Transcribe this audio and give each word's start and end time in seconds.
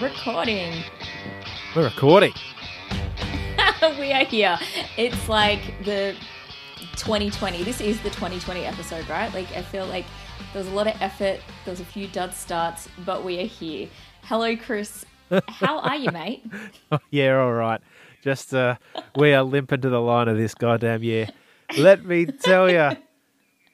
recording. 0.00 0.82
We're 1.76 1.84
recording. 1.84 2.32
we 3.98 4.12
are 4.12 4.24
here. 4.24 4.58
It's 4.96 5.28
like 5.28 5.60
the 5.84 6.16
2020. 6.96 7.62
This 7.64 7.82
is 7.82 8.00
the 8.02 8.08
2020 8.08 8.64
episode, 8.64 9.06
right? 9.10 9.32
Like, 9.34 9.54
I 9.54 9.60
feel 9.60 9.86
like 9.86 10.06
there 10.52 10.62
was 10.62 10.68
a 10.68 10.74
lot 10.74 10.86
of 10.86 10.94
effort, 11.02 11.40
there 11.64 11.72
was 11.72 11.80
a 11.80 11.84
few 11.84 12.06
dud 12.08 12.32
starts, 12.32 12.88
but 13.04 13.24
we 13.24 13.40
are 13.40 13.46
here. 13.46 13.88
Hello, 14.22 14.56
Chris. 14.56 15.04
How 15.46 15.80
are 15.80 15.96
you, 15.96 16.10
mate? 16.10 16.44
yeah, 17.10 17.38
all 17.38 17.52
right. 17.52 17.80
Just 18.22 18.54
uh, 18.54 18.76
we 19.16 19.34
are 19.34 19.42
limping 19.42 19.82
to 19.82 19.90
the 19.90 20.00
line 20.00 20.28
of 20.28 20.38
this 20.38 20.54
goddamn 20.54 21.02
year. 21.02 21.28
Let 21.76 22.04
me 22.06 22.24
tell 22.24 22.70
you, 22.70 22.96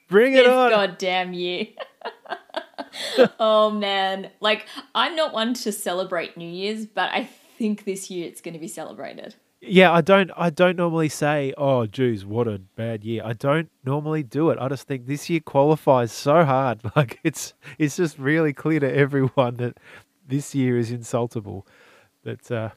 bring 0.09 0.35
it 0.35 0.45
this 0.45 0.49
on. 0.49 0.71
goddamn 0.71 1.33
year. 1.35 1.69
oh 3.41 3.71
man, 3.71 4.31
like 4.41 4.67
I'm 4.95 5.17
not 5.17 5.33
one 5.33 5.55
to 5.55 5.73
celebrate 5.73 6.37
New 6.37 6.49
Year's, 6.49 6.87
but 6.87 7.11
I 7.13 7.25
think 7.59 7.85
this 7.85 8.11
year 8.11 8.27
it's 8.27 8.41
going 8.41 8.55
to 8.55 8.61
be 8.61 8.69
celebrated. 8.69 9.35
Yeah, 9.61 9.91
I 9.91 10.03
don't. 10.03 10.31
I 10.37 10.51
don't 10.51 10.77
normally 10.77 11.09
say, 11.09 11.55
"Oh, 11.57 11.87
geez, 11.87 12.25
what 12.25 12.47
a 12.47 12.59
bad 12.59 13.05
year." 13.05 13.23
I 13.25 13.33
don't 13.33 13.71
normally 13.85 14.23
do 14.23 14.51
it. 14.51 14.59
I 14.61 14.69
just 14.69 14.87
think 14.87 15.07
this 15.07 15.31
year 15.31 15.41
qualifies 15.41 16.13
so 16.13 16.45
hard. 16.45 16.81
Like 16.97 17.19
it's 17.25 17.55
it's 17.79 17.97
just 17.97 18.19
really 18.19 18.53
clear 18.53 18.81
to 18.81 18.95
everyone 18.95 19.57
that 19.57 19.79
this 20.27 20.55
year 20.55 20.79
is 20.79 20.93
insultable. 20.93 21.65
That 22.23 22.51
uh, 22.51 22.71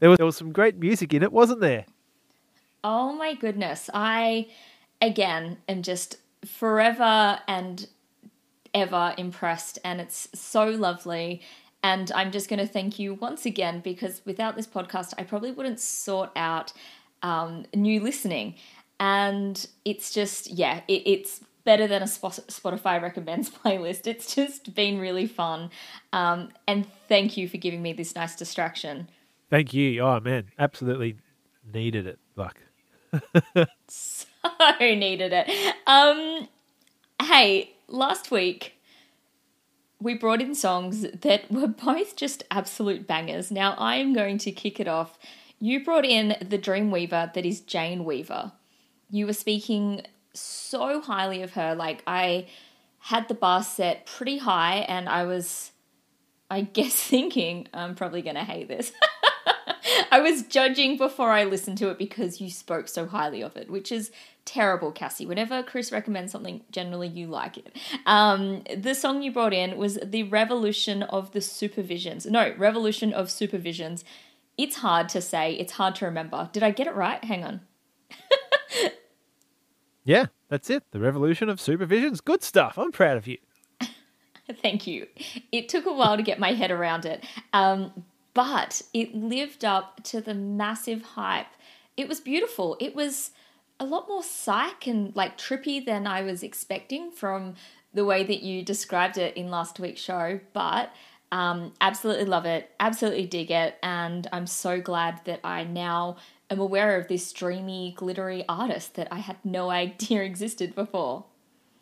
there 0.00 0.10
was 0.10 0.18
there 0.18 0.26
was 0.26 0.36
some 0.36 0.52
great 0.52 0.76
music 0.76 1.14
in 1.14 1.22
it, 1.22 1.32
wasn't 1.32 1.60
there? 1.60 1.86
Oh 2.88 3.12
my 3.12 3.34
goodness. 3.34 3.90
I, 3.92 4.48
again, 5.02 5.58
am 5.68 5.82
just 5.82 6.18
forever 6.44 7.40
and 7.48 7.88
ever 8.76 9.14
impressed, 9.16 9.78
and 9.84 10.00
it's 10.00 10.28
so 10.34 10.66
lovely. 10.66 11.40
And 11.82 12.12
I'm 12.12 12.30
just 12.30 12.48
going 12.48 12.58
to 12.58 12.66
thank 12.66 12.98
you 12.98 13.14
once 13.14 13.46
again 13.46 13.80
because 13.80 14.20
without 14.24 14.56
this 14.56 14.66
podcast, 14.66 15.14
I 15.18 15.24
probably 15.24 15.52
wouldn't 15.52 15.80
sort 15.80 16.30
out 16.36 16.72
um, 17.22 17.64
new 17.74 18.00
listening. 18.00 18.56
And 18.98 19.66
it's 19.84 20.12
just, 20.12 20.50
yeah, 20.50 20.80
it, 20.88 21.02
it's 21.06 21.40
better 21.64 21.86
than 21.86 22.02
a 22.02 22.06
Spotify 22.06 23.00
recommends 23.00 23.50
playlist. 23.64 24.06
It's 24.06 24.34
just 24.34 24.74
been 24.74 24.98
really 24.98 25.26
fun. 25.26 25.70
Um, 26.12 26.50
and 26.66 26.86
thank 27.08 27.36
you 27.36 27.48
for 27.48 27.56
giving 27.56 27.82
me 27.82 27.92
this 27.92 28.14
nice 28.14 28.36
distraction. 28.36 29.08
Thank 29.48 29.72
you. 29.72 30.00
Oh, 30.00 30.20
man, 30.20 30.46
absolutely 30.58 31.16
needed 31.72 32.06
it. 32.06 32.18
Like, 32.34 32.56
so 33.88 34.26
needed 34.80 35.32
it. 35.32 35.74
Um, 35.86 36.48
hey, 37.22 37.75
last 37.88 38.30
week 38.30 38.74
we 40.00 40.14
brought 40.14 40.42
in 40.42 40.54
songs 40.54 41.06
that 41.22 41.50
were 41.50 41.66
both 41.66 42.16
just 42.16 42.44
absolute 42.50 43.06
bangers. 43.06 43.50
Now 43.50 43.74
I 43.78 43.96
am 43.96 44.12
going 44.12 44.38
to 44.38 44.52
kick 44.52 44.78
it 44.78 44.88
off. 44.88 45.18
You 45.58 45.82
brought 45.82 46.04
in 46.04 46.36
the 46.40 46.58
Dreamweaver 46.58 47.32
that 47.32 47.46
is 47.46 47.60
Jane 47.60 48.04
Weaver. 48.04 48.52
You 49.10 49.26
were 49.26 49.32
speaking 49.32 50.02
so 50.34 51.00
highly 51.00 51.42
of 51.42 51.52
her. 51.52 51.74
Like 51.74 52.02
I 52.06 52.46
had 52.98 53.28
the 53.28 53.34
bar 53.34 53.62
set 53.62 54.06
pretty 54.06 54.38
high 54.38 54.78
and 54.88 55.08
I 55.08 55.24
was 55.24 55.72
I 56.50 56.60
guess 56.60 56.94
thinking 57.02 57.68
I'm 57.72 57.94
probably 57.94 58.22
going 58.22 58.36
to 58.36 58.44
hate 58.44 58.68
this. 58.68 58.92
I 60.10 60.20
was 60.20 60.42
judging 60.42 60.96
before 60.96 61.30
I 61.30 61.44
listened 61.44 61.78
to 61.78 61.90
it 61.90 61.98
because 61.98 62.40
you 62.40 62.50
spoke 62.50 62.88
so 62.88 63.06
highly 63.06 63.42
of 63.42 63.56
it, 63.56 63.70
which 63.70 63.90
is 63.90 64.10
terrible, 64.44 64.92
Cassie. 64.92 65.26
Whenever 65.26 65.62
Chris 65.62 65.92
recommends 65.92 66.32
something, 66.32 66.62
generally 66.70 67.08
you 67.08 67.26
like 67.26 67.58
it. 67.58 67.76
Um, 68.06 68.62
the 68.74 68.94
song 68.94 69.22
you 69.22 69.32
brought 69.32 69.52
in 69.52 69.76
was 69.76 69.98
The 70.02 70.22
Revolution 70.24 71.02
of 71.02 71.32
the 71.32 71.40
Supervisions. 71.40 72.26
No, 72.26 72.54
Revolution 72.56 73.12
of 73.12 73.26
Supervisions. 73.26 74.04
It's 74.56 74.76
hard 74.76 75.08
to 75.10 75.20
say, 75.20 75.52
it's 75.54 75.72
hard 75.72 75.96
to 75.96 76.06
remember. 76.06 76.48
Did 76.52 76.62
I 76.62 76.70
get 76.70 76.86
it 76.86 76.94
right? 76.94 77.22
Hang 77.22 77.44
on. 77.44 77.60
yeah, 80.04 80.26
that's 80.48 80.70
it. 80.70 80.84
The 80.92 81.00
Revolution 81.00 81.48
of 81.48 81.58
Supervisions. 81.58 82.24
Good 82.24 82.42
stuff. 82.42 82.78
I'm 82.78 82.92
proud 82.92 83.16
of 83.16 83.26
you. 83.26 83.38
Thank 84.62 84.86
you. 84.86 85.08
It 85.50 85.68
took 85.68 85.86
a 85.86 85.92
while 85.92 86.16
to 86.16 86.22
get 86.22 86.38
my 86.38 86.52
head 86.52 86.70
around 86.70 87.04
it. 87.04 87.24
Um, 87.52 88.04
but 88.36 88.82
it 88.92 89.14
lived 89.14 89.64
up 89.64 90.02
to 90.04 90.20
the 90.20 90.34
massive 90.34 91.02
hype. 91.02 91.46
It 91.96 92.06
was 92.06 92.20
beautiful. 92.20 92.76
It 92.78 92.94
was 92.94 93.30
a 93.80 93.86
lot 93.86 94.08
more 94.08 94.22
psych 94.22 94.86
and 94.86 95.16
like 95.16 95.38
trippy 95.38 95.82
than 95.82 96.06
I 96.06 96.20
was 96.20 96.42
expecting 96.42 97.10
from 97.10 97.54
the 97.94 98.04
way 98.04 98.24
that 98.24 98.42
you 98.42 98.62
described 98.62 99.16
it 99.16 99.34
in 99.38 99.50
last 99.50 99.80
week's 99.80 100.02
show. 100.02 100.38
But 100.52 100.92
um, 101.32 101.72
absolutely 101.80 102.26
love 102.26 102.44
it, 102.44 102.70
absolutely 102.78 103.24
dig 103.24 103.50
it, 103.50 103.76
and 103.82 104.28
I'm 104.32 104.46
so 104.46 104.82
glad 104.82 105.22
that 105.24 105.40
I 105.42 105.64
now 105.64 106.18
am 106.50 106.60
aware 106.60 107.00
of 107.00 107.08
this 107.08 107.32
dreamy, 107.32 107.94
glittery 107.96 108.44
artist 108.50 108.96
that 108.96 109.08
I 109.10 109.20
had 109.20 109.38
no 109.44 109.70
idea 109.84 110.22
existed 110.22 110.74
before. 110.74 111.24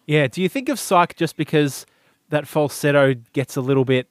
Yeah, 0.07 0.29
do 0.29 0.41
you 0.41 0.49
think 0.49 0.69
of 0.69 0.79
psych 0.79 1.17
just 1.17 1.37
because 1.37 1.85
that 2.29 2.47
falsetto 2.47 3.15
gets 3.33 3.57
a 3.57 3.61
little 3.61 3.85
bit 3.85 4.09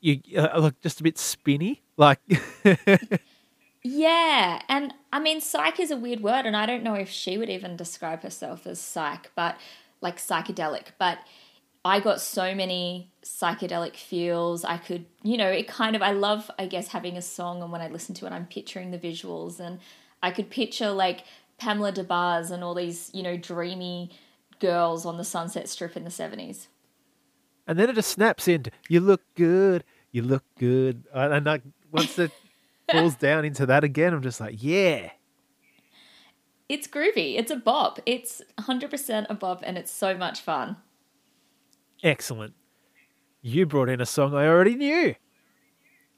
you 0.00 0.20
uh, 0.36 0.58
look 0.58 0.80
just 0.80 1.00
a 1.00 1.02
bit 1.02 1.18
spinny, 1.18 1.82
like. 1.96 2.20
yeah, 3.82 4.62
and 4.68 4.94
I 5.12 5.20
mean, 5.20 5.40
psych 5.40 5.78
is 5.80 5.90
a 5.90 5.96
weird 5.96 6.20
word, 6.20 6.46
and 6.46 6.56
I 6.56 6.66
don't 6.66 6.82
know 6.82 6.94
if 6.94 7.08
she 7.08 7.38
would 7.38 7.50
even 7.50 7.76
describe 7.76 8.22
herself 8.22 8.66
as 8.66 8.80
psych, 8.80 9.30
but 9.34 9.56
like 10.00 10.16
psychedelic. 10.16 10.88
But 10.98 11.18
I 11.84 12.00
got 12.00 12.20
so 12.20 12.54
many 12.54 13.10
psychedelic 13.22 13.96
feels. 13.96 14.64
I 14.64 14.78
could, 14.78 15.06
you 15.22 15.36
know, 15.36 15.48
it 15.48 15.68
kind 15.68 15.94
of. 15.94 16.02
I 16.02 16.12
love, 16.12 16.50
I 16.58 16.66
guess, 16.66 16.88
having 16.88 17.16
a 17.16 17.22
song, 17.22 17.62
and 17.62 17.72
when 17.72 17.80
I 17.80 17.88
listen 17.88 18.14
to 18.16 18.26
it, 18.26 18.32
I'm 18.32 18.46
picturing 18.46 18.90
the 18.90 18.98
visuals, 18.98 19.60
and 19.60 19.78
I 20.22 20.30
could 20.30 20.50
picture 20.50 20.90
like 20.90 21.24
Pamela 21.58 21.92
Des 21.92 22.04
Barres 22.04 22.50
and 22.50 22.64
all 22.64 22.74
these, 22.74 23.10
you 23.12 23.22
know, 23.22 23.36
dreamy 23.36 24.10
girls 24.60 25.06
on 25.06 25.16
the 25.16 25.24
Sunset 25.24 25.68
Strip 25.68 25.96
in 25.96 26.04
the 26.04 26.10
seventies 26.10 26.68
and 27.70 27.78
then 27.78 27.88
it 27.88 27.94
just 27.94 28.10
snaps 28.10 28.48
into 28.48 28.72
"You 28.88 28.98
look 28.98 29.22
good, 29.36 29.84
you 30.10 30.22
look 30.22 30.42
good," 30.58 31.04
and 31.14 31.46
like 31.46 31.62
once 31.92 32.18
it 32.18 32.32
falls 32.90 33.14
down 33.14 33.44
into 33.44 33.64
that 33.66 33.84
again, 33.84 34.12
I'm 34.12 34.22
just 34.22 34.40
like, 34.40 34.56
yeah. 34.60 35.12
It's 36.68 36.88
groovy. 36.88 37.38
It's 37.38 37.52
a 37.52 37.56
bop. 37.56 38.00
It's 38.06 38.42
100% 38.58 39.26
a 39.30 39.34
bop, 39.34 39.62
and 39.64 39.78
it's 39.78 39.92
so 39.92 40.16
much 40.16 40.40
fun. 40.40 40.78
Excellent. 42.02 42.54
You 43.40 43.66
brought 43.66 43.88
in 43.88 44.00
a 44.00 44.06
song 44.06 44.34
I 44.34 44.46
already 44.46 44.74
knew. 44.74 45.14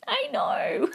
I 0.06 0.28
know. 0.32 0.88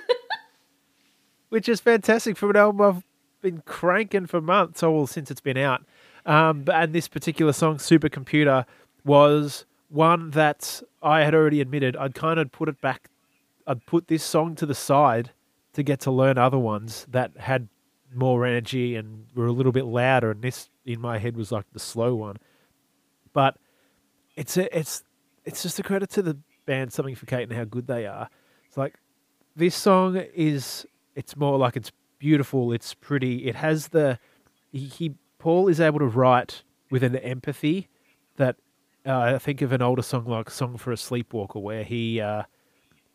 Which 1.50 1.69
is 1.69 1.79
fantastic 1.81 2.35
for 2.35 2.50
an 2.50 2.56
album 2.56 2.81
I've 2.81 3.03
been 3.44 3.62
cranking 3.62 4.25
for 4.25 4.41
months, 4.41 4.81
or 4.81 4.91
well, 4.95 5.07
since 5.07 5.29
it's 5.29 5.41
been 5.41 5.57
out. 5.57 5.85
Um, 6.25 6.66
and 6.74 6.94
this 6.94 7.07
particular 7.07 7.53
song, 7.53 7.78
Supercomputer, 7.78 8.66
was 9.06 9.66
one 9.89 10.31
that 10.31 10.81
I 11.01 11.21
had 11.21 11.33
already 11.33 11.61
admitted 11.61 11.95
I'd 11.95 12.15
kind 12.15 12.39
of 12.39 12.51
put 12.51 12.69
it 12.69 12.81
back. 12.81 13.09
I'd 13.65 13.85
put 13.85 14.07
this 14.07 14.23
song 14.23 14.55
to 14.55 14.65
the 14.65 14.75
side 14.75 15.31
to 15.73 15.83
get 15.83 15.99
to 16.01 16.11
learn 16.11 16.37
other 16.37 16.57
ones 16.57 17.05
that 17.09 17.37
had 17.37 17.69
more 18.13 18.45
energy 18.45 18.95
and 18.95 19.25
were 19.35 19.47
a 19.47 19.51
little 19.51 19.71
bit 19.71 19.85
louder. 19.85 20.31
And 20.31 20.41
this, 20.41 20.69
in 20.85 21.01
my 21.01 21.17
head, 21.17 21.35
was 21.35 21.51
like 21.51 21.65
the 21.73 21.79
slow 21.79 22.15
one. 22.15 22.37
But 23.33 23.57
it's 24.35 24.57
a, 24.57 24.77
it's 24.77 25.03
it's 25.45 25.63
just 25.63 25.79
a 25.79 25.83
credit 25.83 26.09
to 26.11 26.21
the 26.21 26.37
band 26.65 26.93
Something 26.93 27.15
for 27.15 27.25
Kate 27.25 27.43
and 27.43 27.53
how 27.53 27.63
good 27.63 27.87
they 27.87 28.05
are. 28.05 28.29
It's 28.67 28.77
like 28.77 28.95
this 29.55 29.75
song 29.75 30.17
is 30.33 30.85
it's 31.15 31.35
more 31.35 31.57
like 31.57 31.75
it's 31.75 31.91
beautiful. 32.19 32.71
It's 32.71 32.93
pretty. 32.93 33.47
It 33.47 33.55
has 33.55 33.89
the 33.89 34.19
he, 34.71 34.85
he 34.85 35.15
Paul 35.39 35.67
is 35.67 35.79
able 35.79 35.99
to 35.99 36.07
write 36.07 36.63
with 36.89 37.03
an 37.03 37.15
empathy 37.17 37.89
that 38.37 38.55
uh, 39.05 39.35
I 39.35 39.37
think 39.37 39.61
of 39.61 39.71
an 39.71 39.81
older 39.81 40.01
song 40.01 40.25
like 40.25 40.49
"Song 40.49 40.77
for 40.77 40.91
a 40.91 40.95
Sleepwalker," 40.95 41.61
where 41.61 41.83
he 41.83 42.19
uh, 42.19 42.44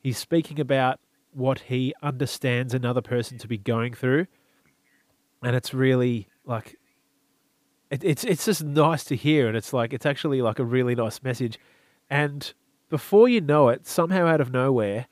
he's 0.01 0.19
speaking 0.19 0.61
about 0.61 1.01
what 1.33 1.61
he 1.61 1.95
understands 2.03 2.75
another 2.75 3.01
person 3.01 3.39
to 3.39 3.49
be 3.49 3.59
going 3.59 3.95
through, 3.95 4.27
and 5.43 5.57
it's 5.57 5.75
really 5.75 6.29
like 6.45 6.79
it, 7.91 8.03
it's 8.05 8.25
it's 8.25 8.45
just 8.47 8.65
nice 8.65 9.05
to 9.05 9.17
hear, 9.17 9.49
and 9.49 9.57
it's 9.57 9.73
like 9.73 9.93
it's 9.93 10.07
actually 10.07 10.43
like 10.43 10.59
a 10.59 10.65
really 10.65 10.95
nice 10.95 11.23
message, 11.23 11.59
and 12.09 12.55
before 12.89 13.29
you 13.29 13.41
know 13.41 13.69
it, 13.69 13.87
somehow 13.87 14.27
out 14.27 14.41
of 14.41 14.53
nowhere, 14.53 15.07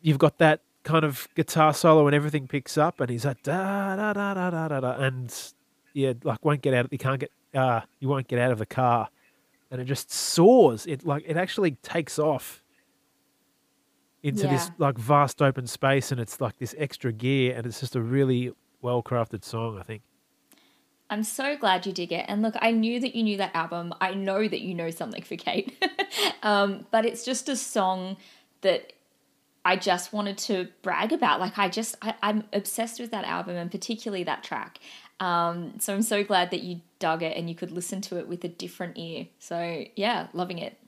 you've 0.00 0.18
got 0.18 0.38
that 0.38 0.60
kind 0.82 1.04
of 1.04 1.28
guitar 1.34 1.74
solo 1.74 2.06
and 2.06 2.14
everything 2.14 2.46
picks 2.46 2.78
up, 2.78 3.00
and 3.00 3.10
he's 3.10 3.24
like 3.24 3.42
da 3.42 3.96
da 3.96 4.12
da 4.12 4.34
da 4.34 4.50
da 4.50 4.68
da, 4.68 4.80
da 4.80 4.92
and 4.92 5.52
yeah, 5.94 6.12
like 6.22 6.44
won't 6.44 6.62
get 6.62 6.74
out. 6.74 6.86
You 6.92 6.98
can't 6.98 7.20
get 7.20 7.32
uh, 7.54 7.80
you 7.98 8.08
won't 8.08 8.28
get 8.28 8.38
out 8.38 8.52
of 8.52 8.58
the 8.58 8.66
car 8.66 9.08
and 9.70 9.80
it 9.80 9.84
just 9.84 10.12
soars. 10.12 10.86
It 10.86 11.04
like 11.04 11.24
it 11.26 11.36
actually 11.36 11.72
takes 11.82 12.18
off 12.18 12.62
into 14.22 14.44
yeah. 14.44 14.50
this 14.50 14.70
like 14.78 14.98
vast 14.98 15.40
open 15.40 15.66
space, 15.66 16.12
and 16.12 16.20
it's 16.20 16.40
like 16.40 16.58
this 16.58 16.74
extra 16.78 17.12
gear, 17.12 17.54
and 17.56 17.66
it's 17.66 17.80
just 17.80 17.96
a 17.96 18.02
really 18.02 18.52
well 18.82 19.02
crafted 19.02 19.44
song. 19.44 19.78
I 19.78 19.82
think. 19.82 20.02
I'm 21.10 21.24
so 21.24 21.56
glad 21.56 21.86
you 21.86 21.92
dig 21.92 22.12
it. 22.12 22.24
And 22.28 22.40
look, 22.40 22.54
I 22.60 22.70
knew 22.70 23.00
that 23.00 23.16
you 23.16 23.24
knew 23.24 23.36
that 23.38 23.54
album. 23.54 23.92
I 24.00 24.14
know 24.14 24.46
that 24.46 24.60
you 24.60 24.74
know 24.74 24.90
something 24.90 25.22
for 25.22 25.34
Kate. 25.34 25.76
um, 26.44 26.86
but 26.92 27.04
it's 27.04 27.24
just 27.24 27.48
a 27.48 27.56
song 27.56 28.16
that 28.60 28.92
I 29.64 29.76
just 29.76 30.12
wanted 30.12 30.38
to 30.38 30.68
brag 30.82 31.12
about. 31.12 31.40
Like, 31.40 31.58
I 31.58 31.68
just, 31.68 31.96
I, 32.00 32.14
am 32.22 32.44
obsessed 32.52 33.00
with 33.00 33.10
that 33.10 33.24
album 33.24 33.56
and 33.56 33.70
particularly 33.72 34.22
that 34.24 34.44
track. 34.44 34.78
Um, 35.20 35.74
so 35.78 35.94
I'm 35.94 36.02
so 36.02 36.24
glad 36.24 36.50
that 36.50 36.62
you 36.62 36.80
dug 36.98 37.22
it 37.22 37.36
and 37.36 37.48
you 37.48 37.54
could 37.54 37.70
listen 37.70 38.00
to 38.02 38.18
it 38.18 38.26
with 38.26 38.42
a 38.44 38.48
different 38.48 38.98
ear. 38.98 39.26
So 39.38 39.84
yeah, 39.94 40.28
loving 40.32 40.58
it. 40.58 40.78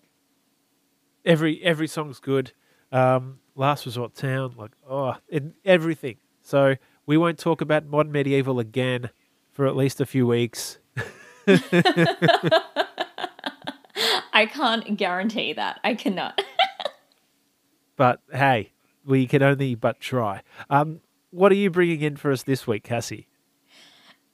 Every 1.24 1.62
every 1.62 1.86
song's 1.86 2.18
good. 2.18 2.52
Um, 2.90 3.38
Last 3.54 3.86
Resort 3.86 4.14
Town, 4.14 4.54
like 4.56 4.72
oh, 4.88 5.16
it, 5.28 5.44
everything. 5.64 6.16
So 6.42 6.76
we 7.06 7.16
won't 7.16 7.38
talk 7.38 7.60
about 7.60 7.86
modern 7.86 8.12
medieval 8.12 8.58
again 8.58 9.10
for 9.52 9.66
at 9.66 9.76
least 9.76 10.00
a 10.00 10.06
few 10.06 10.26
weeks. 10.26 10.78
I 14.34 14.46
can't 14.46 14.96
guarantee 14.96 15.52
that. 15.52 15.78
I 15.84 15.94
cannot. 15.94 16.40
but 17.96 18.20
hey, 18.32 18.72
we 19.04 19.26
can 19.26 19.42
only 19.42 19.74
but 19.74 20.00
try. 20.00 20.42
Um, 20.70 21.00
what 21.30 21.52
are 21.52 21.56
you 21.56 21.70
bringing 21.70 22.00
in 22.00 22.16
for 22.16 22.32
us 22.32 22.42
this 22.42 22.66
week, 22.66 22.82
Cassie? 22.82 23.28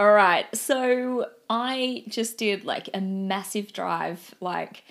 All 0.01 0.13
right. 0.13 0.47
So 0.55 1.27
I 1.51 2.05
just 2.07 2.39
did 2.39 2.65
like 2.65 2.89
a 2.95 3.01
massive 3.01 3.73
drive, 3.73 4.35
like 4.41 4.85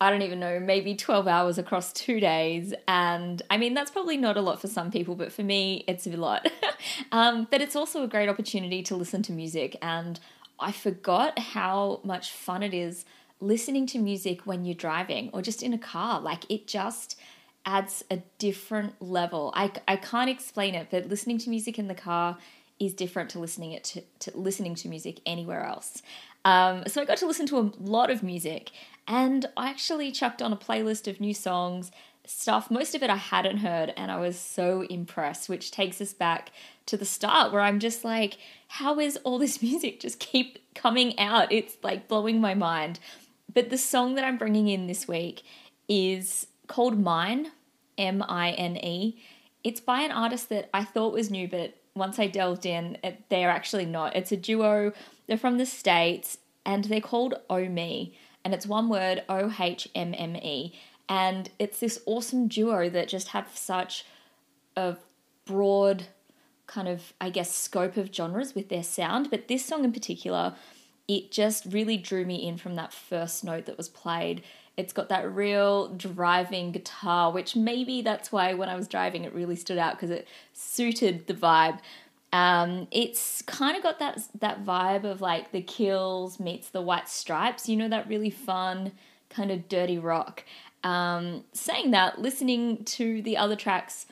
I 0.00 0.10
don't 0.10 0.22
even 0.22 0.38
know, 0.38 0.60
maybe 0.60 0.94
12 0.94 1.26
hours 1.26 1.58
across 1.58 1.92
two 1.92 2.20
days. 2.20 2.72
And 2.86 3.42
I 3.50 3.58
mean, 3.58 3.74
that's 3.74 3.90
probably 3.90 4.16
not 4.16 4.36
a 4.36 4.40
lot 4.40 4.60
for 4.60 4.68
some 4.68 4.90
people, 4.90 5.16
but 5.16 5.32
for 5.32 5.42
me, 5.42 5.84
it's 5.88 6.06
a 6.06 6.16
lot. 6.16 6.48
um, 7.12 7.48
but 7.50 7.60
it's 7.60 7.74
also 7.74 8.04
a 8.04 8.08
great 8.08 8.28
opportunity 8.28 8.82
to 8.84 8.94
listen 8.94 9.22
to 9.24 9.32
music. 9.32 9.76
And 9.82 10.20
I 10.60 10.72
forgot 10.72 11.38
how 11.38 12.00
much 12.04 12.30
fun 12.30 12.62
it 12.62 12.72
is 12.72 13.04
listening 13.40 13.86
to 13.88 13.98
music 13.98 14.46
when 14.46 14.64
you're 14.64 14.74
driving 14.74 15.30
or 15.32 15.42
just 15.42 15.62
in 15.62 15.72
a 15.72 15.78
car. 15.78 16.20
Like, 16.20 16.48
it 16.48 16.68
just 16.68 17.18
adds 17.66 18.04
a 18.10 18.22
different 18.38 19.02
level. 19.02 19.52
I, 19.56 19.72
I 19.88 19.96
can't 19.96 20.30
explain 20.30 20.74
it, 20.76 20.88
but 20.90 21.08
listening 21.08 21.38
to 21.38 21.50
music 21.50 21.78
in 21.78 21.88
the 21.88 21.94
car 21.94 22.38
is 22.80 22.94
different 22.94 23.30
to 23.30 23.38
listening 23.38 23.72
it 23.72 23.84
to, 23.84 24.02
to 24.20 24.36
listening 24.36 24.74
to 24.76 24.88
music 24.88 25.20
anywhere 25.26 25.64
else. 25.64 26.02
Um, 26.44 26.84
so 26.86 27.02
I 27.02 27.04
got 27.04 27.18
to 27.18 27.26
listen 27.26 27.46
to 27.46 27.58
a 27.58 27.72
lot 27.80 28.10
of 28.10 28.22
music, 28.22 28.70
and 29.06 29.46
I 29.56 29.68
actually 29.68 30.12
chucked 30.12 30.40
on 30.40 30.52
a 30.52 30.56
playlist 30.56 31.08
of 31.08 31.20
new 31.20 31.34
songs, 31.34 31.90
stuff. 32.24 32.70
Most 32.70 32.94
of 32.94 33.02
it 33.02 33.10
I 33.10 33.16
hadn't 33.16 33.58
heard, 33.58 33.92
and 33.96 34.10
I 34.10 34.18
was 34.18 34.38
so 34.38 34.82
impressed. 34.82 35.48
Which 35.48 35.70
takes 35.70 36.00
us 36.00 36.12
back 36.12 36.50
to 36.86 36.96
the 36.96 37.04
start, 37.04 37.52
where 37.52 37.62
I'm 37.62 37.80
just 37.80 38.04
like, 38.04 38.38
how 38.68 39.00
is 39.00 39.16
all 39.24 39.38
this 39.38 39.62
music 39.62 40.00
just 40.00 40.20
keep 40.20 40.74
coming 40.74 41.18
out? 41.18 41.50
It's 41.52 41.76
like 41.82 42.08
blowing 42.08 42.40
my 42.40 42.54
mind. 42.54 43.00
But 43.52 43.70
the 43.70 43.78
song 43.78 44.14
that 44.14 44.24
I'm 44.24 44.38
bringing 44.38 44.68
in 44.68 44.86
this 44.86 45.08
week 45.08 45.42
is 45.88 46.46
called 46.66 46.98
Mine, 47.00 47.50
M 47.96 48.22
I 48.28 48.50
N 48.50 48.76
E. 48.76 49.20
It's 49.64 49.80
by 49.80 50.02
an 50.02 50.12
artist 50.12 50.48
that 50.50 50.70
I 50.72 50.84
thought 50.84 51.12
was 51.12 51.30
new, 51.30 51.48
but 51.48 51.74
once 51.98 52.18
I 52.18 52.26
delved 52.26 52.66
in, 52.66 52.98
it, 53.02 53.24
they're 53.28 53.50
actually 53.50 53.86
not. 53.86 54.16
It's 54.16 54.32
a 54.32 54.36
duo. 54.36 54.92
They're 55.26 55.36
from 55.36 55.58
the 55.58 55.66
States 55.66 56.38
and 56.64 56.84
they're 56.84 57.00
called 57.00 57.34
Ohmme. 57.50 58.14
And 58.44 58.54
it's 58.54 58.66
one 58.66 58.88
word, 58.88 59.24
O 59.28 59.52
H 59.58 59.88
M 59.94 60.14
M 60.16 60.36
E. 60.36 60.78
And 61.08 61.50
it's 61.58 61.80
this 61.80 62.00
awesome 62.06 62.48
duo 62.48 62.88
that 62.90 63.08
just 63.08 63.28
have 63.28 63.50
such 63.54 64.04
a 64.76 64.96
broad 65.44 66.04
kind 66.66 66.86
of, 66.86 67.14
I 67.20 67.30
guess, 67.30 67.54
scope 67.54 67.96
of 67.96 68.14
genres 68.14 68.54
with 68.54 68.68
their 68.68 68.82
sound. 68.82 69.30
But 69.30 69.48
this 69.48 69.64
song 69.64 69.84
in 69.84 69.92
particular, 69.92 70.54
it 71.08 71.30
just 71.32 71.64
really 71.64 71.96
drew 71.96 72.24
me 72.24 72.46
in 72.46 72.58
from 72.58 72.74
that 72.76 72.92
first 72.92 73.42
note 73.42 73.64
that 73.66 73.78
was 73.78 73.88
played. 73.88 74.42
It's 74.78 74.92
got 74.92 75.08
that 75.08 75.30
real 75.34 75.88
driving 75.88 76.70
guitar, 76.70 77.32
which 77.32 77.56
maybe 77.56 78.00
that's 78.00 78.30
why 78.30 78.54
when 78.54 78.68
I 78.68 78.76
was 78.76 78.86
driving 78.86 79.24
it 79.24 79.34
really 79.34 79.56
stood 79.56 79.76
out 79.76 79.94
because 79.94 80.10
it 80.10 80.28
suited 80.52 81.26
the 81.26 81.34
vibe. 81.34 81.80
Um, 82.32 82.86
it's 82.92 83.42
kind 83.42 83.76
of 83.76 83.82
got 83.82 83.98
that 83.98 84.20
that 84.38 84.64
vibe 84.64 85.04
of 85.04 85.20
like 85.20 85.50
the 85.50 85.62
Kills 85.62 86.38
meets 86.38 86.68
the 86.68 86.80
White 86.80 87.08
Stripes. 87.08 87.68
You 87.68 87.76
know 87.76 87.88
that 87.88 88.08
really 88.08 88.30
fun 88.30 88.92
kind 89.28 89.50
of 89.50 89.68
dirty 89.68 89.98
rock. 89.98 90.44
Um, 90.84 91.42
saying 91.52 91.90
that, 91.90 92.20
listening 92.20 92.84
to 92.84 93.20
the 93.22 93.36
other 93.36 93.56
tracks, 93.56 94.06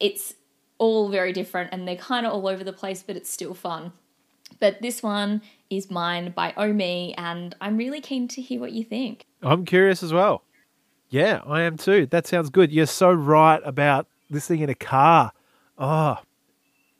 it's 0.00 0.34
all 0.78 1.10
very 1.10 1.34
different 1.34 1.68
and 1.70 1.86
they're 1.86 1.96
kind 1.96 2.26
of 2.26 2.32
all 2.32 2.48
over 2.48 2.64
the 2.64 2.72
place, 2.72 3.02
but 3.02 3.14
it's 3.14 3.30
still 3.30 3.52
fun. 3.52 3.92
But 4.58 4.80
this 4.80 5.02
one 5.02 5.42
is 5.76 5.90
mine 5.90 6.32
by 6.36 6.52
Ohmme, 6.52 7.14
and 7.16 7.54
I'm 7.60 7.76
really 7.76 8.00
keen 8.00 8.28
to 8.28 8.42
hear 8.42 8.60
what 8.60 8.72
you 8.72 8.84
think. 8.84 9.26
I'm 9.42 9.64
curious 9.64 10.02
as 10.02 10.12
well. 10.12 10.42
Yeah, 11.08 11.40
I 11.46 11.62
am 11.62 11.76
too. 11.76 12.06
That 12.06 12.26
sounds 12.26 12.50
good. 12.50 12.72
You're 12.72 12.86
so 12.86 13.12
right 13.12 13.60
about 13.64 14.06
listening 14.30 14.60
in 14.60 14.70
a 14.70 14.74
car. 14.74 15.32
Oh, 15.78 16.18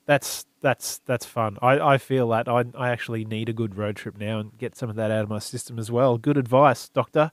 that's 0.07 0.47
that's 0.61 0.99
that's 1.07 1.27
fun. 1.27 1.59
I, 1.63 1.79
I 1.95 1.99
feel 1.99 2.29
that 2.29 2.49
I 2.49 2.65
I 2.77 2.91
actually 2.91 3.25
need 3.25 3.49
a 3.49 3.53
good 3.53 3.77
road 3.77 3.97
trip 3.97 4.19
now 4.19 4.39
and 4.39 4.57
get 4.59 4.77
some 4.77 4.91
of 4.91 4.97
that 4.97 5.11
out 5.11 5.23
of 5.23 5.29
my 5.29 5.39
system 5.39 5.79
as 5.79 5.91
well. 5.91 6.19
Good 6.19 6.37
advice, 6.37 6.89
Doctor. 6.89 7.31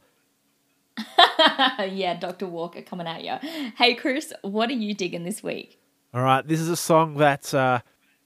yeah, 1.37 2.17
Doctor 2.19 2.47
Walker 2.47 2.81
coming 2.81 3.07
at 3.07 3.23
you. 3.23 3.35
Hey, 3.77 3.95
Chris, 3.95 4.33
what 4.41 4.69
are 4.69 4.73
you 4.73 4.93
digging 4.93 5.23
this 5.23 5.41
week? 5.41 5.79
All 6.13 6.21
right, 6.21 6.45
this 6.45 6.59
is 6.59 6.69
a 6.69 6.75
song 6.75 7.15
that 7.15 7.53
uh, 7.53 7.79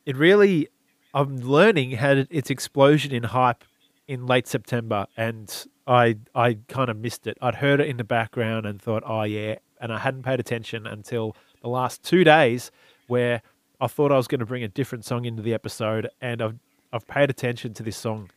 it 0.06 0.16
really 0.16 0.69
I'm 1.13 1.38
learning 1.38 1.92
had 1.92 2.27
its 2.30 2.50
explosion 2.50 3.12
in 3.12 3.24
hype 3.24 3.63
in 4.07 4.25
late 4.25 4.48
September, 4.48 5.06
and 5.15 5.65
I 5.86 6.18
I 6.33 6.57
kind 6.68 6.89
of 6.89 6.98
missed 6.98 7.27
it. 7.27 7.38
I'd 7.42 7.56
heard 7.56 7.80
it 7.80 7.88
in 7.88 7.98
the 7.98 8.04
background 8.04 8.65
and 8.65 8.81
thought, 8.81 9.04
oh 9.06 9.24
yeah, 9.24 9.56
and 9.80 9.94
I 9.94 10.00
hadn't 10.00 10.24
paid 10.24 10.39
attention 10.39 10.88
until 10.88 11.36
the 11.62 11.69
last 11.69 12.04
two 12.04 12.24
days, 12.24 12.71
where 13.07 13.42
I 13.80 13.88
thought 13.88 14.12
I 14.12 14.18
was 14.18 14.27
going 14.27 14.39
to 14.39 14.45
bring 14.45 14.63
a 14.63 14.68
different 14.68 15.06
song 15.06 15.25
into 15.25 15.42
the 15.42 15.54
episode, 15.54 16.10
and 16.21 16.42
I've 16.42 16.56
I've 16.92 17.07
paid 17.07 17.30
attention 17.30 17.74
to 17.75 17.83
this 17.83 17.98
song 17.98 18.31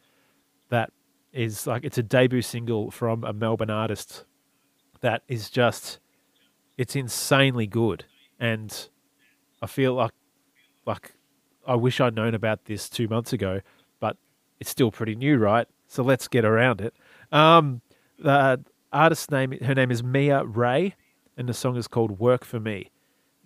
that 0.68 0.92
is 1.32 1.66
like 1.66 1.84
it's 1.84 1.98
a 1.98 2.02
debut 2.02 2.42
single 2.42 2.90
from 2.90 3.24
a 3.24 3.32
Melbourne 3.32 3.70
artist 3.70 4.24
that 5.00 5.22
is 5.28 5.50
just 5.50 5.98
it's 6.76 6.94
insanely 6.94 7.66
good, 7.66 8.04
and 8.38 8.88
I 9.62 9.66
feel 9.66 9.94
like 9.94 10.12
like 10.84 11.15
I 11.66 11.74
wish 11.74 12.00
I'd 12.00 12.14
known 12.14 12.34
about 12.34 12.64
this 12.66 12.88
two 12.88 13.08
months 13.08 13.32
ago, 13.32 13.60
but 14.00 14.16
it's 14.60 14.70
still 14.70 14.90
pretty 14.90 15.14
new, 15.14 15.38
right? 15.38 15.66
So 15.86 16.02
let's 16.02 16.28
get 16.28 16.44
around 16.44 16.80
it. 16.80 16.94
Um, 17.32 17.80
the 18.18 18.60
artist's 18.92 19.30
name, 19.30 19.52
her 19.52 19.74
name 19.74 19.90
is 19.90 20.02
Mia 20.02 20.44
Ray, 20.44 20.94
and 21.36 21.48
the 21.48 21.54
song 21.54 21.76
is 21.76 21.88
called 21.88 22.18
"Work 22.18 22.44
for 22.44 22.60
Me." 22.60 22.90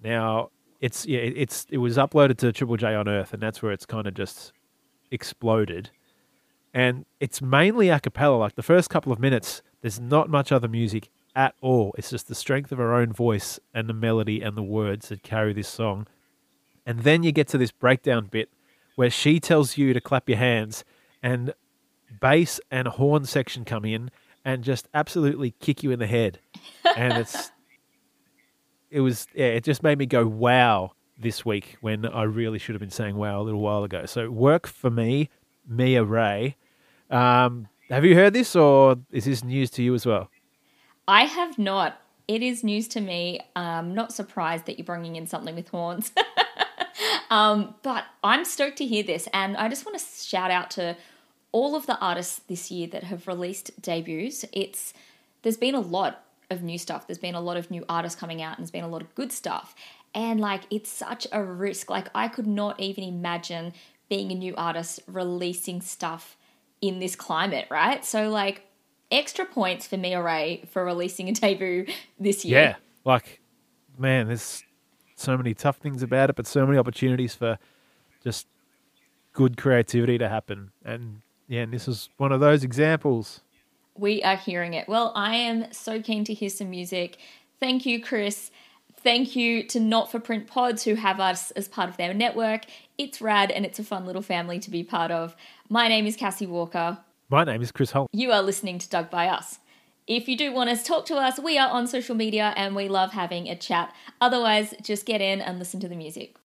Now, 0.03 0.51
it's 0.81 1.07
yeah, 1.07 1.21
it's 1.21 1.67
it 1.71 1.79
was 1.79 1.97
uploaded 1.97 2.39
to 2.39 2.53
Triple 2.53 2.77
J 2.77 2.95
Unearthed, 2.95 3.35
and 3.35 3.43
that's 3.43 3.63
where 3.63 3.73
it's 3.73 3.87
kind 3.87 4.07
of 4.07 4.15
just 4.15 4.53
exploded. 5.11 5.91
And 6.73 7.05
it's 7.19 7.43
mainly 7.43 7.89
a 7.89 7.99
cappella. 7.99 8.37
Like 8.37 8.55
the 8.55 8.63
first 8.63 8.91
couple 8.91 9.13
of 9.13 9.19
minutes, 9.19 9.61
there's 9.83 9.99
not 9.99 10.31
much 10.31 10.53
other 10.53 10.69
music 10.69 11.11
at 11.35 11.55
all. 11.61 11.95
It's 11.99 12.11
just 12.11 12.29
the 12.29 12.35
strength 12.35 12.71
of 12.73 12.79
her 12.79 12.95
own 12.95 13.13
voice 13.13 13.59
and 13.75 13.89
the 13.89 13.95
melody 13.95 14.41
and 14.41 14.57
the 14.57 14.63
words 14.63 15.09
that 15.09 15.23
carry 15.23 15.53
this 15.53 15.69
song. 15.69 16.07
And 16.87 17.01
then 17.01 17.23
you 17.23 17.33
get 17.33 17.49
to 17.49 17.59
this 17.59 17.73
breakdown 17.73 18.27
bit 18.27 18.51
where 18.97 19.11
she 19.11 19.41
tells 19.41 19.77
you 19.77 19.93
to 19.93 20.01
clap 20.01 20.29
your 20.29 20.39
hands, 20.39 20.85
and 21.23 21.55
bass 22.21 22.61
and 22.71 22.89
horn 22.89 23.25
section 23.25 23.65
come 23.65 23.85
in 23.85 24.11
and 24.45 24.65
just 24.65 24.89
absolutely 24.95 25.53
kick 25.61 25.83
you 25.83 25.91
in 25.91 25.99
the 25.99 26.07
head. 26.07 26.39
and 26.97 27.15
it's 27.15 27.51
it 28.91 29.01
was 29.01 29.27
yeah, 29.35 29.47
it 29.47 29.65
just 29.65 29.83
made 29.83 29.99
me 29.99 30.07
go 30.07 30.27
wow 30.27 30.93
this 31.19 31.45
week 31.45 31.77
when 31.81 32.07
I 32.07 32.23
really 32.23 32.59
should 32.59 32.75
have 32.75 32.81
been 32.81 32.91
saying 32.91 33.17
wow 33.17 33.41
a 33.41 33.45
little 33.45 33.61
while 33.61 33.85
ago. 33.85 34.07
So 34.07 34.31
work 34.31 34.67
for 34.67 34.91
me, 34.91 35.29
Mia 35.67 36.05
Ray. 36.05 36.57
Um, 37.11 37.69
have 37.91 38.05
you 38.05 38.15
heard 38.15 38.33
this 38.33 38.55
or 38.57 38.97
is 39.11 39.25
this 39.25 39.45
news 39.45 39.71
to 39.73 39.83
you 39.83 39.95
as 39.95 40.07
well? 40.07 40.31
I 41.07 41.25
have 41.25 41.59
not. 41.59 42.01
It 42.29 42.43
is 42.43 42.63
news 42.63 42.87
to 42.89 43.01
me. 43.01 43.41
I'm 43.57 43.95
not 43.95 44.13
surprised 44.13 44.67
that 44.67 44.79
you're 44.79 44.85
bringing 44.85 45.17
in 45.17 45.27
something 45.27 45.57
with 45.57 45.69
horns. 45.69 46.13
Um, 47.31 47.75
but 47.83 48.05
I'm 48.25 48.45
stoked 48.45 48.79
to 48.79 48.85
hear 48.85 49.03
this, 49.03 49.29
and 49.33 49.57
I 49.57 49.69
just 49.69 49.87
want 49.87 49.99
to 49.99 50.05
shout 50.05 50.51
out 50.51 50.71
to 50.73 50.97
all 51.53 51.75
of 51.75 51.87
the 51.87 51.99
artists 51.99 52.41
this 52.49 52.71
year 52.71 52.89
that 52.89 53.05
have 53.05 53.27
released 53.27 53.81
debuts. 53.81 54.45
It's 54.53 54.93
there's 55.43 55.57
been 55.57 55.75
a 55.75 55.81
lot 55.81 56.25
of 56.51 56.63
new 56.63 56.77
stuff. 56.77 57.07
There's 57.07 57.19
been 57.19 57.35
a 57.37 57.41
lot 57.41 57.57
of 57.57 57.71
new 57.71 57.85
artists 57.89 58.19
coming 58.19 58.43
out, 58.43 58.59
and 58.59 58.65
there's 58.65 58.73
been 58.73 58.85
a 58.85 58.89
lot 58.89 59.03
of 59.03 59.15
good 59.15 59.33
stuff. 59.33 59.75
And 60.15 60.41
like, 60.41 60.63
it's 60.71 60.91
such 60.91 61.27
a 61.31 61.43
risk. 61.43 61.89
Like, 61.89 62.09
I 62.15 62.27
could 62.29 62.47
not 62.47 62.81
even 62.81 63.05
imagine 63.05 63.73
being 64.09 64.33
a 64.33 64.35
new 64.35 64.55
artist 64.57 65.01
releasing 65.07 65.81
stuff 65.81 66.37
in 66.81 66.99
this 66.99 67.15
climate, 67.15 67.69
right? 67.71 68.05
So 68.05 68.29
like, 68.29 68.63
extra 69.13 69.45
points 69.45 69.87
for 69.87 69.97
Mia 69.97 70.21
Ray 70.21 70.65
for 70.71 70.85
releasing 70.85 71.29
a 71.29 71.33
debut 71.33 71.87
this 72.19 72.45
year. 72.45 72.61
Yeah, 72.61 72.75
like, 73.05 73.41
man, 73.97 74.27
there's 74.27 74.65
so 75.21 75.37
many 75.37 75.55
tough 75.55 75.77
things 75.77 76.03
about 76.03 76.31
it, 76.31 76.37
but 76.37 76.47
so 76.47 76.67
many 76.67 76.79
opportunities 76.79 77.35
for 77.35 77.59
just 78.25 78.47
good 79.33 79.57
creativity 79.57 80.19
to 80.19 80.29
happen. 80.29 80.71
And 80.85 81.21
yeah, 81.49 81.63
and 81.63 81.73
this 81.73 81.87
is 81.89 82.09
one 82.17 82.33
of 82.33 82.41
those 82.41 82.65
examples. 82.65 83.41
We 83.97 84.23
are 84.23 84.37
hearing 84.37 84.75
it. 84.75 84.89
Well, 84.89 85.13
I 85.15 85.37
am 85.37 85.73
so 85.73 86.01
keen 86.01 86.25
to 86.25 86.35
hear 86.35 86.49
some 86.49 86.71
music. 86.71 87.19
Thank 87.59 87.85
you, 87.85 88.03
Chris. 88.03 88.51
Thank 89.03 89.35
you 89.35 89.63
to 89.69 89.81
Not 89.81 90.11
for 90.11 90.21
Print 90.21 90.47
Pods 90.47 90.85
who 90.85 90.95
have 90.95 91.21
us 91.21 91.51
as 91.53 91.69
part 91.69 91.89
of 91.89 91.97
their 91.97 92.13
network. 92.15 92.65
It's 92.99 93.21
rad 93.21 93.51
and 93.51 93.65
it's 93.65 93.79
a 93.79 93.85
fun 93.85 94.07
little 94.07 94.23
family 94.23 94.59
to 94.59 94.71
be 94.71 94.83
part 94.83 95.11
of. 95.11 95.35
My 95.69 95.89
name 95.89 96.07
is 96.07 96.17
Cassie 96.17 96.47
Walker. 96.47 96.99
My 97.29 97.45
name 97.45 97.63
is 97.63 97.73
Chris 97.73 97.93
Holt. 97.93 98.09
You 98.13 98.33
are 98.33 98.43
listening 98.43 98.79
to 98.79 98.89
Dug 98.89 99.11
by 99.11 99.29
Us. 99.29 99.59
If 100.11 100.29
you 100.29 100.37
do 100.37 100.53
want 100.53 100.77
to 100.77 100.85
talk 100.85 101.07
to 101.07 101.19
us, 101.19 101.39
we 101.39 101.57
are 101.57 101.71
on 101.71 101.87
social 101.87 102.17
media 102.17 102.53
and 102.57 102.75
we 102.75 102.89
love 102.89 103.13
having 103.13 103.47
a 103.47 103.55
chat. 103.55 103.95
Otherwise, 104.21 104.75
just 104.83 105.07
get 105.07 105.21
in 105.21 105.41
and 105.41 105.57
listen 105.57 105.79
to 105.79 105.89
the 105.89 105.95
music. 105.95 106.35